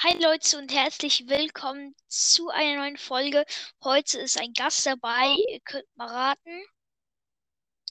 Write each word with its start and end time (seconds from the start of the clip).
Hi 0.00 0.12
Leute 0.22 0.58
und 0.58 0.74
herzlich 0.74 1.26
willkommen 1.26 1.94
zu 2.06 2.50
einer 2.50 2.82
neuen 2.82 2.98
Folge. 2.98 3.46
Heute 3.82 4.18
ist 4.18 4.38
ein 4.38 4.52
Gast 4.52 4.84
dabei. 4.84 5.34
Ihr 5.48 5.60
könnt 5.60 5.86
mal 5.96 6.06
raten. 6.06 6.62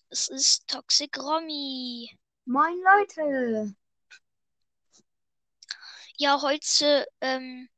Es 0.10 0.28
ist 0.28 0.68
Toxic 0.68 1.18
Romy. 1.18 2.16
Moin 2.46 2.80
Leute. 2.84 3.76
Ja, 6.18 6.44
heute 6.44 7.08
ähm, 7.22 7.70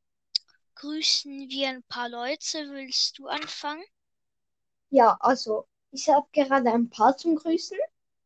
grüßen 0.76 1.50
wir 1.50 1.70
ein 1.70 1.84
paar 1.84 2.10
Leute. 2.10 2.70
Willst 2.72 3.18
du 3.20 3.28
anfangen? 3.28 3.86
Ja, 4.90 5.16
also 5.22 5.70
ich 5.92 6.10
habe 6.10 6.28
gerade 6.34 6.70
ein 6.74 6.90
paar 6.90 7.16
zum 7.16 7.38
Grüßen. 7.38 7.78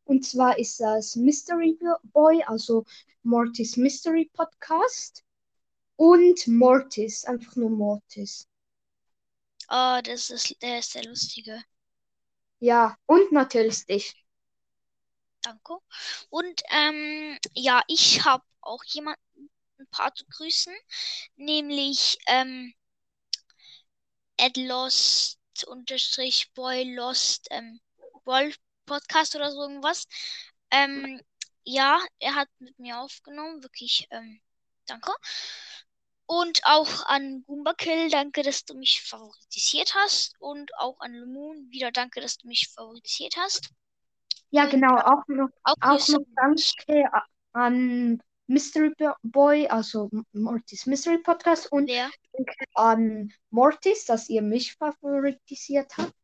Und 0.02 0.26
zwar 0.26 0.58
ist 0.58 0.80
das 0.80 1.14
Mystery 1.14 1.78
Boy, 2.02 2.42
also 2.42 2.84
Mortis 3.22 3.76
Mystery 3.76 4.28
Podcast. 4.34 5.22
Und 6.02 6.48
Mortis, 6.48 7.24
einfach 7.26 7.54
nur 7.54 7.70
Mortis. 7.70 8.48
Oh, 9.68 10.00
das 10.02 10.30
ist, 10.30 10.60
der 10.60 10.80
ist 10.80 10.96
der 10.96 11.04
Lustige. 11.04 11.62
Ja, 12.58 12.96
und 13.06 13.30
natürlich 13.30 13.86
dich. 13.86 14.12
Danke. 15.42 15.78
Und 16.28 16.60
ähm, 16.70 17.38
ja, 17.54 17.84
ich 17.86 18.24
habe 18.24 18.42
auch 18.62 18.82
jemanden 18.82 19.48
ein 19.78 19.86
paar 19.92 20.12
zu 20.12 20.24
grüßen, 20.26 20.74
nämlich 21.36 22.18
ähm, 22.26 22.74
Ed 24.38 24.56
Lost 24.56 25.38
unterstrich 25.68 26.52
Boy 26.54 26.96
Lost 26.96 27.46
ähm, 27.52 27.80
Wolf 28.24 28.56
Podcast 28.86 29.36
oder 29.36 29.52
so 29.52 29.60
irgendwas. 29.62 30.08
Ähm, 30.72 31.20
ja, 31.62 32.00
er 32.18 32.34
hat 32.34 32.48
mit 32.58 32.76
mir 32.80 32.98
aufgenommen, 32.98 33.62
wirklich 33.62 34.08
ähm, 34.10 34.40
danke. 34.86 35.12
Und 36.34 36.62
auch 36.64 37.04
an 37.06 37.44
Goomba 37.46 37.74
Kill, 37.74 38.08
danke, 38.08 38.42
dass 38.42 38.64
du 38.64 38.74
mich 38.74 39.02
favorisiert 39.02 39.94
hast. 39.94 40.34
Und 40.38 40.70
auch 40.78 40.98
an 41.00 41.12
Lemon, 41.12 41.70
wieder 41.70 41.92
danke, 41.92 42.22
dass 42.22 42.38
du 42.38 42.48
mich 42.48 42.68
favorisiert 42.74 43.36
hast. 43.36 43.68
Ja, 44.50 44.64
genau, 44.66 44.96
auch 44.96 45.22
noch, 45.28 45.48
Auch 45.64 45.74
auch 45.80 46.08
noch 46.08 46.24
danke 46.36 47.10
an 47.52 48.22
Mystery 48.46 48.92
Boy, 49.22 49.66
also 49.68 50.08
Mortis 50.32 50.86
Mystery 50.86 51.18
Podcast 51.18 51.70
und 51.70 51.90
danke 51.90 52.54
an 52.74 53.32
Mortis, 53.50 54.06
dass 54.06 54.30
ihr 54.30 54.40
mich 54.42 54.74
favorisiert 54.74 55.96
habt. 55.98 56.14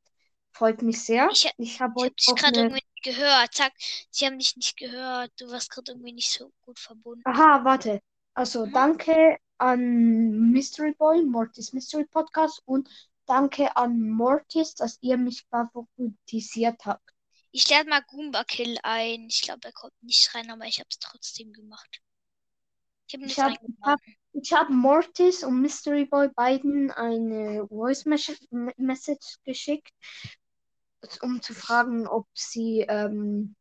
Freut 0.53 0.83
mich 0.83 1.05
sehr. 1.05 1.29
Ich, 1.31 1.51
Ich 1.59 1.81
habe 1.81 2.01
euch 2.01 2.15
dich 2.15 2.27
gerade 2.35 2.61
eine. 2.61 2.69
irgendwie 2.69 2.85
nicht 2.95 3.05
gehört. 3.05 3.55
Sag, 3.55 3.73
sie 4.11 4.27
haben 4.27 4.39
dich 4.39 4.57
nicht 4.57 4.77
gehört. 4.77 5.33
Du 5.39 5.51
warst 5.51 5.71
gerade 5.71 5.93
irgendwie 5.93 6.13
nicht 6.13 6.31
so 6.31 6.51
gut 6.63 6.79
verbunden. 6.79 7.23
Aha, 7.25 7.65
warte. 7.65 8.01
Also 8.35 8.67
Mhm. 8.67 8.73
danke 8.73 9.39
an 9.59 10.51
Mystery 10.53 10.95
Boy, 10.95 11.25
Mortis 11.25 11.73
Mystery 11.73 12.05
Podcast 12.05 12.63
und 12.65 12.89
danke 13.27 13.77
an 13.77 14.09
Mortis, 14.11 14.75
dass 14.75 14.99
ihr 15.03 15.17
mich 15.17 15.47
favorisiert 15.51 16.85
habt. 16.85 17.11
Ich 17.51 17.69
lade 17.69 17.89
mal 17.89 18.03
Goomba 18.03 18.45
Kill 18.45 18.79
ein. 18.83 19.27
Ich 19.29 19.43
glaube, 19.43 19.61
er 19.65 19.73
kommt 19.73 20.03
nicht 20.03 20.35
rein, 20.35 20.51
aber 20.51 20.65
ich 20.67 20.79
habe 20.79 20.89
es 20.91 20.99
trotzdem 20.99 21.53
gemacht. 21.53 22.01
Ich 23.07 23.15
habe 23.15 23.25
Ich 23.25 23.39
hab, 23.83 24.01
ich 24.33 24.53
hab 24.53 24.69
Mortis 24.69 25.43
und 25.43 25.61
Mystery 25.61 26.05
Boy 26.05 26.29
beiden 26.29 26.91
eine 26.91 27.67
Voice 27.69 28.05
Mes- 28.05 28.47
Message 28.77 29.39
geschickt, 29.45 29.93
um 31.23 31.41
zu 31.41 31.55
fragen, 31.55 32.07
ob 32.07 32.27
sie, 32.35 32.85
ähm, 32.89 33.57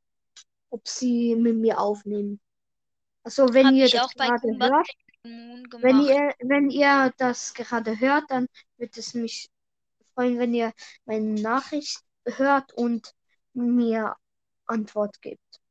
ob 0.69 0.87
sie 0.87 1.35
mit 1.35 1.55
mir 1.55 1.79
aufnehmen. 1.79 2.41
Also 3.23 3.53
wenn 3.53 3.67
Habe 3.67 3.77
ihr 3.77 3.89
das 3.89 4.01
auch 4.01 4.13
gerade 4.13 4.47
hört, 4.59 4.87
Moon 5.23 5.69
wenn 5.81 5.99
gemacht. 5.99 6.01
ihr, 6.01 6.33
wenn 6.39 6.69
ihr 6.69 7.13
das 7.17 7.53
gerade 7.53 7.99
hört, 7.99 8.29
dann 8.29 8.47
wird 8.77 8.97
es 8.97 9.13
mich 9.13 9.49
freuen, 10.13 10.39
wenn 10.39 10.53
ihr 10.53 10.73
meine 11.05 11.41
Nachricht 11.41 11.99
hört 12.25 12.73
und 12.73 13.13
mir 13.53 14.15
Antwort 14.67 15.21
gebt. 15.21 15.61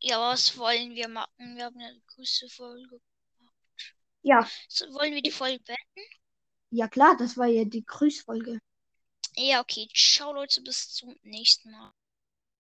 Ja, 0.00 0.20
was 0.20 0.58
wollen 0.58 0.94
wir 0.94 1.08
machen? 1.08 1.56
Wir 1.56 1.64
haben 1.64 1.80
eine 1.80 1.98
große 2.08 2.48
Folge. 2.50 3.00
Ja, 4.22 4.50
So, 4.68 4.86
wollen 4.94 5.14
wir 5.14 5.22
die 5.22 5.30
Folge 5.30 5.60
beenden? 5.62 6.08
ja 6.70 6.88
klar, 6.88 7.16
das 7.16 7.36
war 7.36 7.46
ja 7.46 7.64
die 7.64 7.84
Grüßfolge. 7.84 8.58
Ja, 9.36 9.60
okay. 9.60 9.88
Ciao, 9.94 10.32
Leute. 10.32 10.62
Bis 10.62 10.88
zum 10.94 11.14
nächsten 11.22 11.70
Mal. 11.70 11.92